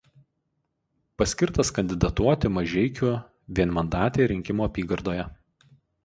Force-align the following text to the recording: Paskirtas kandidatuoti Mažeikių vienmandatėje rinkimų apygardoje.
Paskirtas 1.21 1.69
kandidatuoti 1.79 2.49
Mažeikių 2.53 3.11
vienmandatėje 3.59 4.27
rinkimų 4.31 4.65
apygardoje. 4.69 5.27